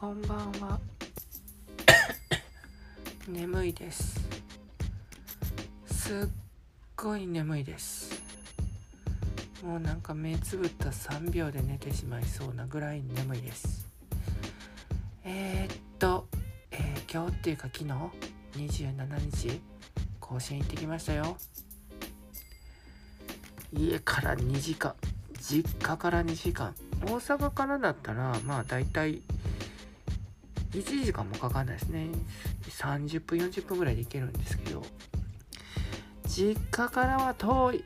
[0.00, 0.80] こんばんは。
[3.28, 4.18] 眠いです。
[5.84, 6.28] すっ
[6.96, 8.22] ごい眠いです。
[9.62, 13.86] もうなんか目つぶった3秒で寝てしまいそうなぐらい眠いです。
[15.22, 16.26] えー、っと、
[16.70, 17.90] えー、今日っていうか昨日
[18.54, 19.60] ？27日？
[20.18, 21.36] 甲子園行ってきましたよ。
[23.70, 24.94] 家から2時間。
[25.38, 26.74] 実家から2時間。
[27.02, 29.20] 大阪からだったらまあ大体
[30.72, 32.08] 1時間もかかんないですね。
[32.62, 34.82] 30分40分ぐらいで行けるんですけど。
[36.26, 37.84] 実家からは遠い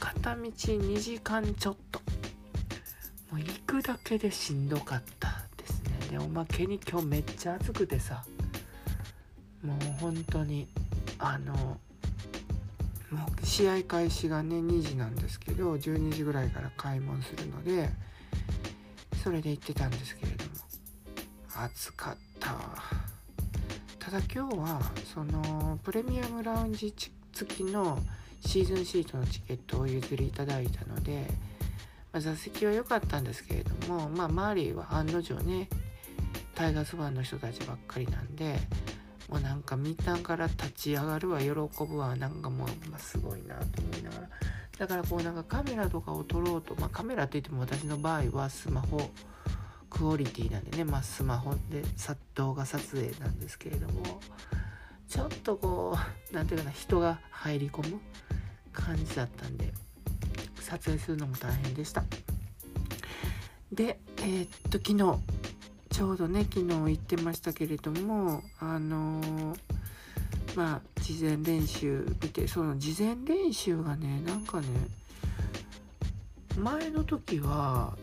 [0.00, 2.00] 片道2時間ちょっと。
[3.30, 5.90] もう行くだけでしんどかったですね。
[6.10, 8.24] でおまけに今日めっちゃ暑くてさ。
[9.64, 10.68] もう本当に
[11.18, 17.88] あのもう試合開始がね2時なんですけど12時ぐらいから開門するので
[19.22, 20.43] それで行ってたんですけれど
[21.56, 22.50] 暑かった。
[23.98, 24.80] ただ今日は
[25.14, 26.92] そのプレミアムラウンジ
[27.32, 27.98] 付きの
[28.44, 31.26] シーズンシートのチケットを譲りいただいたので、
[32.12, 35.68] まあ、座席は良かったんですけれども、まあ、周りは案の定ね
[36.54, 38.56] タイガースファンの人たちばっかりなんで
[39.28, 44.28] もうなんかみんなから立ち上がるわ喜ぶわなんかもう、まあ、すごいなと思いながら。
[44.76, 49.08] だからこうなんかカメラとかを撮ろうと、まあ、カメラって言っても私の場合はスマホ
[49.96, 51.82] クオリティなんでね、まあ、スマホで
[52.34, 54.02] 動画撮影なんですけれども
[55.08, 58.00] ちょっとこう何ていうかな人が入り込む
[58.72, 59.72] 感じだったんで
[60.60, 62.02] 撮影するのも大変でした。
[63.72, 65.18] でえー、っと昨日
[65.90, 69.58] ちょうどね昨日行ってましたけれどもあのー、
[70.56, 74.66] まあ事前練習見てその事前練習がねなんかね
[76.58, 77.96] 前の時は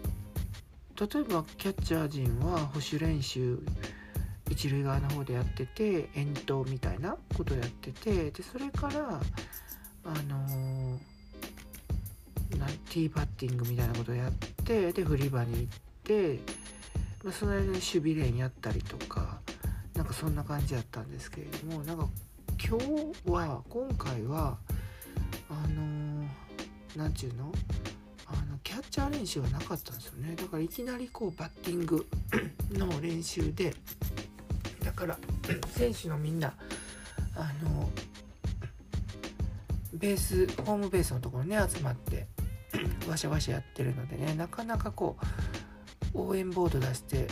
[1.01, 3.57] 例えばキャッチャー陣は保守練習
[4.51, 9.19] 一塁側の方でやってて遠投みたいなことやっててでそれから
[10.03, 10.97] あのー、
[12.89, 14.31] ティーパッティングみたいなことをやっ
[14.63, 16.39] てで振り場に行って
[17.23, 19.39] まあ、その間に守備練やったりとか
[19.93, 22.07] なんかそんな感じやったんですけれどもなんか
[22.63, 24.57] 今日は今回は
[25.49, 26.25] あの
[26.95, 27.51] 何、て言うの？
[28.63, 30.35] キャッチャー練習はなかったんですよね。
[30.35, 32.05] だからいきなりこうバッティング
[32.73, 33.73] の練習で
[34.83, 35.17] だから
[35.69, 36.53] 選手のみんな
[37.35, 37.89] あの
[39.93, 42.27] ベースホームベースのところね集まって
[43.07, 45.17] わしゃわしゃやってるのでねなかなかこ
[46.13, 47.27] う応援ボード出して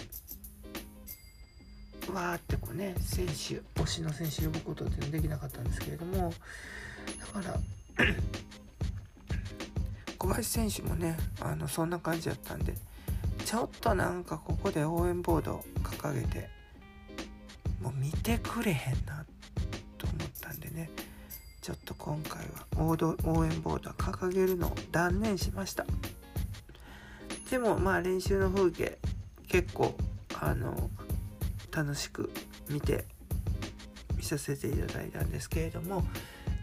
[2.14, 6.34] わーってこうね選手推しの選手呼ぶことっていうのできなかったんですけれども
[7.34, 7.48] だか
[7.98, 8.06] ら
[10.34, 12.74] 林選手もねあのそんな感じだったんで
[13.46, 16.50] ちょっとなんかここで応援ボード掲げて
[17.82, 19.26] もう見てくれへんな
[19.98, 20.90] と思ったんでね
[21.62, 22.66] ちょっと今回は
[23.26, 25.86] 応援ボードは掲げるのを断念しました。
[27.50, 29.00] でもまあ練習の風景
[29.48, 29.96] 結構
[30.40, 30.90] あの
[31.72, 32.32] 楽しく
[32.70, 33.06] 見て
[34.16, 36.04] 見させていただいたんですけれども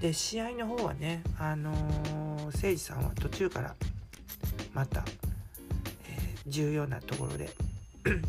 [0.00, 3.74] で試合の方はねあのー、誠司さんは途中から
[4.74, 5.04] また、
[6.08, 7.50] えー、重要なところで
[8.04, 8.22] 守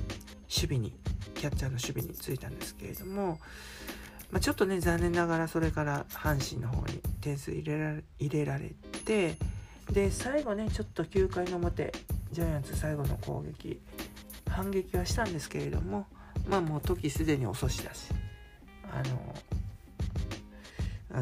[0.49, 0.93] 備に
[1.35, 3.39] キャッチャーの守備についたんですけれども、
[4.31, 8.71] まあ、ちょっとね残念ながらそれから阪神の方に点数入れられ入れられ
[9.05, 9.35] て
[9.91, 11.93] で最後ねちょっと9回の表
[12.31, 13.79] ジャイアンツ最後の攻撃
[14.49, 16.07] 反撃はしたんですけれども
[16.47, 18.09] まあもう時すでに遅しだし
[18.91, 19.35] あの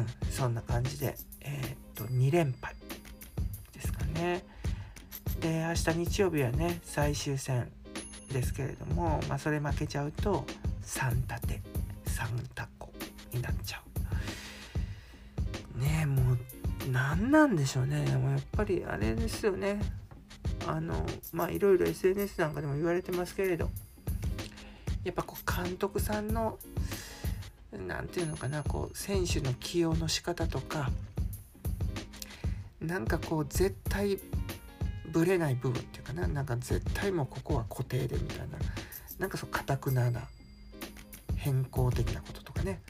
[0.00, 2.74] んそんな感じでえー、っと2連敗。
[4.16, 4.44] ね。
[5.40, 7.70] で明日日曜日はね最終戦
[8.32, 10.44] ですけれども、まあ、それ負けちゃうと
[10.82, 11.62] 3立て
[12.06, 12.90] 3タコ
[13.32, 13.82] になっちゃ
[15.76, 15.78] う。
[15.78, 16.38] ねえもう
[16.90, 18.04] 何なんでしょうね。
[18.16, 19.80] もやっぱりあれですよね。
[20.66, 23.70] あのまあいろいろ SNS なんかでも言われてますけれど。
[25.06, 26.58] やっぱこう監督さんの
[27.70, 30.90] 何て言うのかなこう選手の起用の仕方とか
[32.86, 34.18] なんかこう絶対
[35.10, 36.26] ぶれない部分っていうかな。
[36.26, 38.58] なんか絶対もうここは固定でみたいな。
[39.18, 40.22] なんかそうかたくなな
[41.36, 42.80] 変更的なこととかね。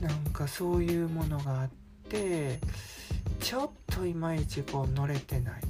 [0.00, 1.70] なんかそういうものがあっ
[2.08, 2.58] て
[3.40, 5.62] ちょっといまいちこう乗れてない。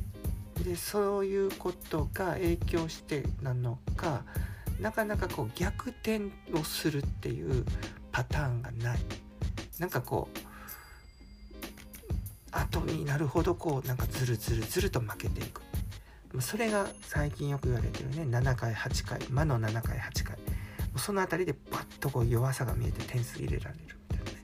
[0.64, 4.22] でそういうことが影響してなのか
[4.80, 7.64] なかなかこう逆転をするっていう
[8.12, 8.98] パターンがない。
[9.78, 10.38] なんかこう
[12.80, 15.62] 後になるほどこうなんかズルズルズルと負けていく。
[16.40, 20.36] それが最近よく言われてるね7回8回魔の7回8回。
[20.96, 24.38] その辺りでバッとこう弱さが見えて点数入れられるみたいなね。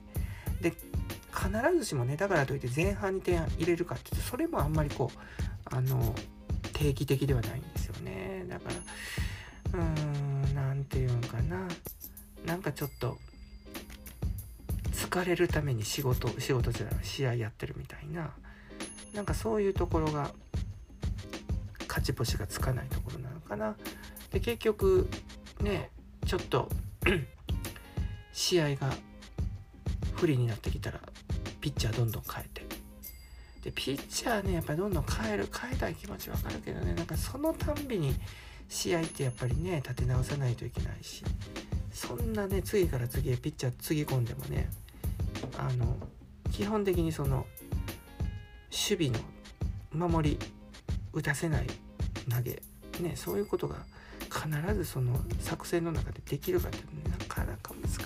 [0.61, 0.73] で
[1.33, 6.15] 必ずしもねだからといって前半に点入れるかっていうとそれもあんまりこうあの
[6.73, 8.45] 定期的ではないんですよね。
[8.47, 8.69] だか
[9.73, 11.67] らうーん何て言うんかな。
[12.45, 13.17] なんかちょっと
[15.11, 18.31] 疲れるために仕事仕事じゃない試合やってるみたいな。
[19.13, 20.31] なんかそういうところが
[21.85, 23.75] 勝ち星がつかないところなのかな。
[24.31, 25.09] で結局
[25.59, 25.89] ね
[26.25, 26.69] ちょっと
[28.31, 28.89] 試合が
[30.15, 31.01] 不利になってきたら
[31.59, 32.61] ピッチャーどんどん変えて。
[33.65, 36.93] でピッチャーねやっぱりどんどん変える変えたい気持ちわかるけどね。
[36.93, 38.15] なんかそのたんびに
[38.69, 41.21] 試合ってやっぱりね立て直さないといけないし。
[41.91, 44.69] そんなね次から次へピッチャーつぎ込んでもね
[45.61, 45.95] あの
[46.51, 47.45] 基本的にその
[48.71, 49.21] 守備
[49.93, 50.39] の守り
[51.13, 51.67] 打たせない
[52.29, 52.61] 投げ。
[52.99, 53.77] ねそういうことが
[54.23, 56.77] 必ずその作戦の中でできるかって、
[57.09, 57.99] なかなか難しい。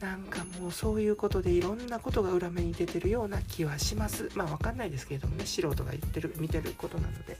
[0.00, 4.30] なんかもうそういうことでいろんなことが裏目に出てるような気はします。
[4.34, 7.36] まあ分かんないですけれどもね素人が言ってる見てることなので。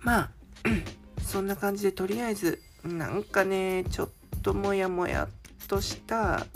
[0.00, 0.30] まあ
[1.22, 4.10] そんな感じでとりあえずなんかねちょっ
[4.42, 5.28] とモヤモヤっ
[5.70, 6.46] とした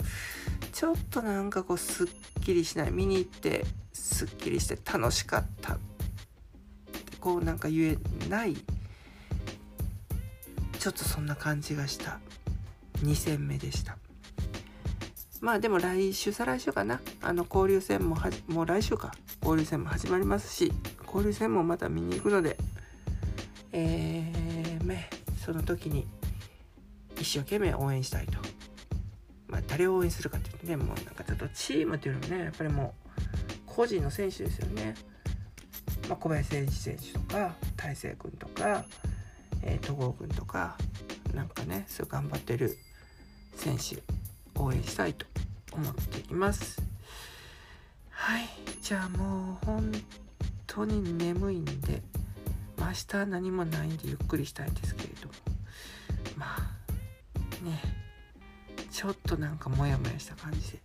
[0.75, 2.07] ちょっとなんかこうすっ
[2.43, 3.63] きりしない見に行って
[3.93, 8.57] すっきりして楽しかったってこうなんか言えない
[10.77, 12.19] ちょっとそんな感じがした。
[13.03, 13.97] 2戦目でした。
[15.39, 16.99] まあでも来週再来週かな。
[17.21, 18.17] あの交流戦も
[18.47, 19.13] もう来週か。
[19.41, 20.73] 交流戦も始まりますし
[21.05, 22.57] 交流戦もまた見に行くので
[23.71, 24.97] えー、
[25.41, 26.05] その時に
[27.17, 28.44] 一生懸命応援したいと。
[29.75, 33.19] 誰を応援するかっていうとねもうなんかちょっとチームっていうのもねやっぱりもう
[33.65, 34.95] 個人の選手ですよね、
[36.07, 38.85] まあ、小林誠司選手とか大勢君とか
[39.63, 40.77] えー、戸郷君とか
[41.33, 42.77] なんかねそう頑張ってる
[43.55, 44.01] 選手
[44.59, 45.25] 応援したいと
[45.73, 46.81] 思っています。
[48.09, 48.47] はい。
[48.81, 49.91] じゃあもう本
[50.67, 52.01] 当に眠いんで
[52.77, 55.33] 明日何もないんでゆっくりしたいんですけれども。
[56.37, 57.94] まあね。
[58.95, 60.79] ちょっとなんかモヤモヤした感じで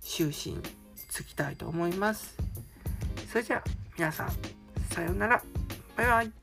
[0.00, 0.62] 就寝
[1.08, 2.36] つきたいと思います。
[3.28, 3.64] それじゃあ
[3.98, 4.30] 皆さん
[4.88, 5.42] さようなら。
[5.96, 6.41] バイバイ。